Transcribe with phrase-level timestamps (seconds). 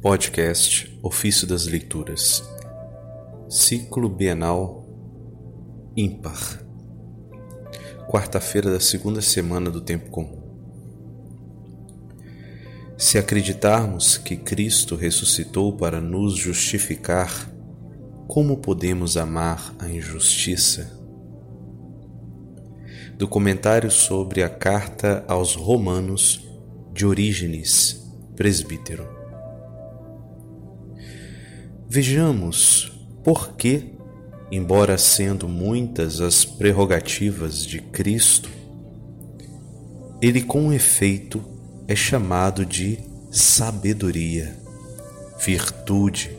[0.00, 2.48] Podcast Ofício das Leituras
[3.48, 4.86] Ciclo Bienal
[5.96, 6.64] Ímpar
[8.08, 10.40] Quarta-feira da segunda semana do Tempo Comum
[12.96, 17.50] Se acreditarmos que Cristo ressuscitou para nos justificar,
[18.28, 20.96] como podemos amar a injustiça?
[23.16, 26.48] Do comentário sobre a carta aos Romanos
[26.92, 29.17] de Orígenes, presbítero.
[31.90, 32.92] Vejamos
[33.24, 33.94] por que,
[34.52, 38.50] embora sendo muitas as prerrogativas de Cristo,
[40.20, 41.42] ele com efeito
[41.86, 42.98] é chamado de
[43.30, 44.54] sabedoria,
[45.42, 46.36] virtude,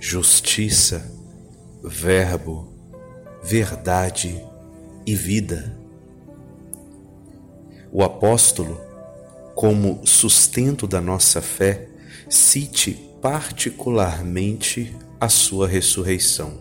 [0.00, 1.08] justiça,
[1.84, 2.74] verbo,
[3.40, 4.42] verdade
[5.06, 5.78] e vida.
[7.92, 8.80] O apóstolo,
[9.54, 11.86] como sustento da nossa fé,
[12.28, 16.58] cite particularmente a sua ressurreição.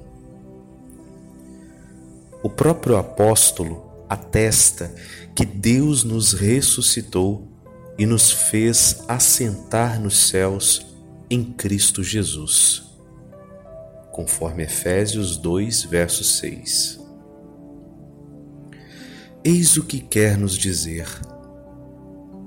[2.44, 4.94] O próprio apóstolo atesta
[5.36, 7.48] que Deus nos ressuscitou
[7.98, 10.86] e nos fez assentar nos céus
[11.30, 12.84] em Cristo Jesus,
[14.12, 17.00] conforme Efésios 2, verso 6.
[19.44, 21.08] Eis o que quer nos dizer.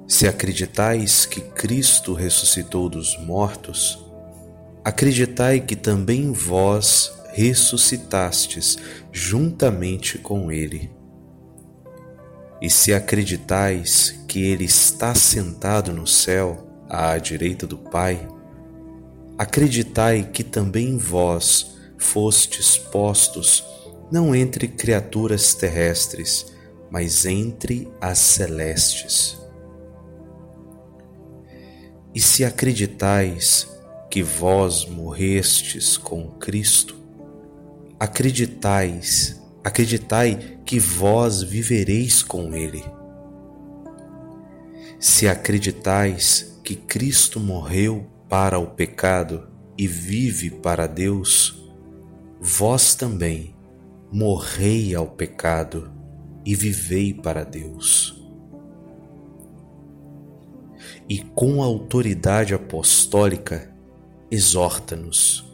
[0.06, 4.03] Se acreditais que Cristo ressuscitou dos mortos,
[4.84, 8.76] acreditai que também vós ressuscitastes
[9.10, 10.90] juntamente com ele.
[12.60, 18.28] E se acreditais que ele está sentado no céu, à direita do Pai,
[19.38, 23.64] acreditai que também vós fostes postos
[24.12, 26.46] não entre criaturas terrestres,
[26.90, 29.36] mas entre as celestes.
[32.14, 33.73] E se acreditais
[34.14, 36.94] que vós morrestes com Cristo,
[37.98, 42.84] acreditais, acreditai que vós vivereis com Ele.
[45.00, 51.68] Se acreditais que Cristo morreu para o pecado e vive para Deus,
[52.40, 53.52] vós também
[54.12, 55.90] morrei ao pecado
[56.46, 58.24] e vivei para Deus.
[61.08, 63.73] E com a autoridade apostólica
[64.30, 65.44] exorta-nos.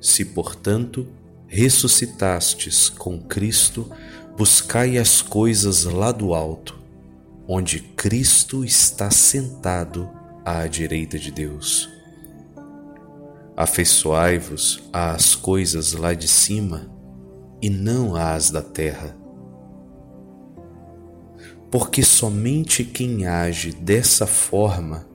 [0.00, 1.06] Se, portanto,
[1.46, 3.90] ressuscitastes com Cristo,
[4.36, 6.78] buscai as coisas lá do alto,
[7.48, 10.10] onde Cristo está sentado
[10.44, 11.88] à direita de Deus.
[13.56, 16.90] Afeiçoai-vos às coisas lá de cima
[17.62, 19.16] e não às da terra.
[21.70, 25.06] Porque somente quem age dessa forma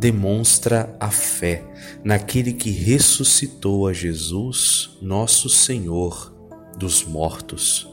[0.00, 1.62] demonstra a fé
[2.02, 6.34] naquele que ressuscitou a Jesus, nosso Senhor,
[6.78, 7.86] dos mortos.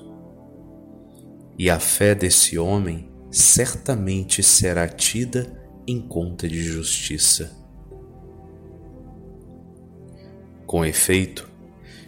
[1.59, 5.51] E a fé desse homem certamente será tida
[5.85, 7.51] em conta de justiça.
[10.65, 11.49] Com efeito,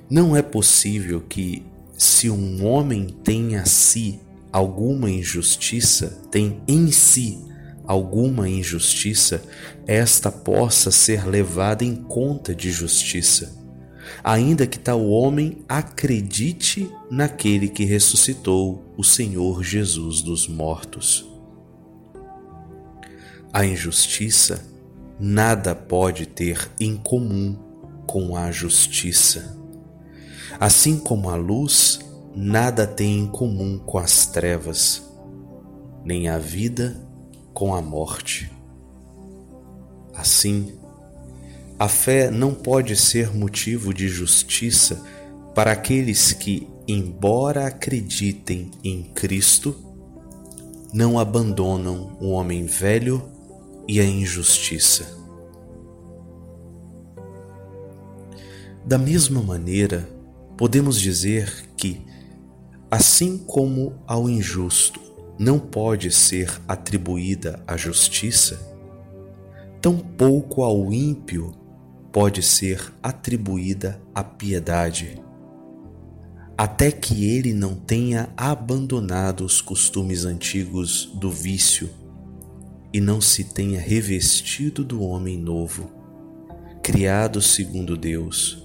[0.10, 1.66] não é possível que,
[1.98, 7.49] se um homem tem a si alguma injustiça, tem em si
[7.90, 9.42] alguma injustiça,
[9.88, 13.58] esta possa ser levada em conta de justiça,
[14.24, 21.28] ainda que tal homem acredite naquele que ressuscitou o Senhor Jesus dos mortos.
[23.52, 24.64] A injustiça
[25.20, 27.58] nada pode ter em comum
[28.06, 29.58] com a justiça.
[30.60, 32.02] Assim como a luz
[32.36, 35.02] nada tem em comum com as trevas,
[36.06, 37.09] nem a vida
[37.54, 38.52] com a morte.
[40.14, 40.78] Assim,
[41.78, 45.02] a fé não pode ser motivo de justiça
[45.56, 49.76] para aqueles que, embora acreditem em Cristo,
[50.94, 53.24] não abandonam o homem velho
[53.88, 55.18] e a injustiça.
[58.86, 60.10] Da mesma maneira,
[60.58, 62.06] podemos dizer que,
[62.90, 65.09] assim como ao injusto
[65.40, 68.60] não pode ser atribuída a justiça,
[69.82, 71.54] tampouco ao ímpio
[72.12, 75.18] pode ser atribuída a piedade,
[76.58, 81.90] até que ele não tenha abandonado os costumes antigos do vício
[82.92, 85.90] e não se tenha revestido do homem novo,
[86.84, 88.62] criado segundo Deus,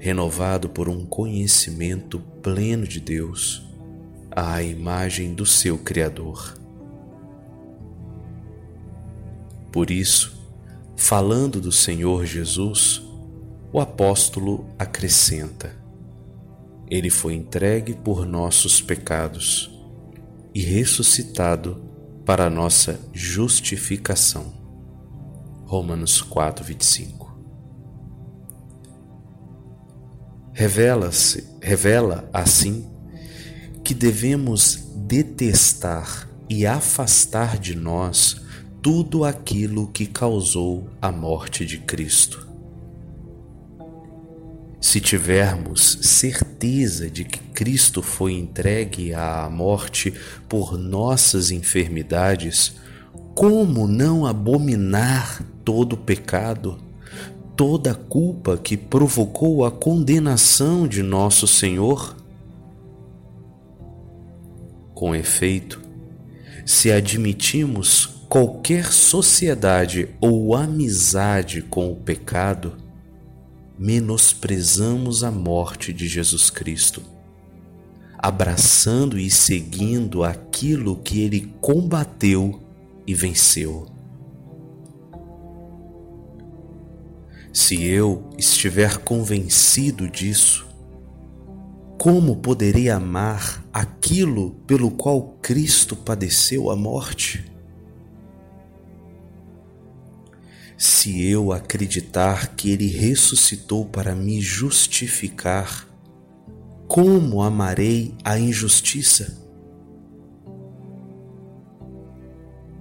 [0.00, 3.71] renovado por um conhecimento pleno de Deus
[4.34, 6.58] à imagem do seu Criador.
[9.72, 10.36] Por isso,
[10.96, 13.02] falando do Senhor Jesus,
[13.72, 15.74] o apóstolo acrescenta:
[16.90, 19.70] Ele foi entregue por nossos pecados
[20.54, 21.82] e ressuscitado
[22.26, 24.52] para nossa justificação.
[25.64, 27.32] Romanos 4, 25.
[30.52, 32.91] Revela-se, revela assim
[33.84, 38.40] que devemos detestar e afastar de nós
[38.80, 42.48] tudo aquilo que causou a morte de Cristo.
[44.80, 50.12] Se tivermos certeza de que Cristo foi entregue à morte
[50.48, 52.74] por nossas enfermidades,
[53.34, 56.78] como não abominar todo pecado,
[57.56, 62.16] toda culpa que provocou a condenação de nosso Senhor?
[65.02, 65.82] Com efeito,
[66.64, 72.76] se admitimos qualquer sociedade ou amizade com o pecado,
[73.76, 77.02] menosprezamos a morte de Jesus Cristo,
[78.16, 82.62] abraçando e seguindo aquilo que ele combateu
[83.04, 83.88] e venceu.
[87.52, 90.71] Se eu estiver convencido disso,
[92.02, 97.44] como poderei amar aquilo pelo qual Cristo padeceu a morte?
[100.76, 105.88] Se eu acreditar que Ele ressuscitou para me justificar,
[106.88, 109.40] como amarei a injustiça?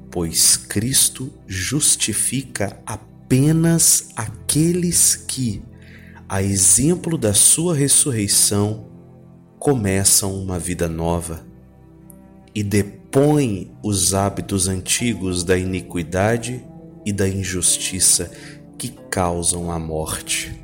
[0.10, 5.62] Pois Cristo justifica apenas aqueles que,
[6.28, 8.90] a exemplo da Sua ressurreição,
[9.62, 11.46] começam uma vida nova
[12.56, 16.66] e depõem os hábitos antigos da iniquidade
[17.06, 18.32] e da injustiça
[18.76, 20.60] que causam a morte.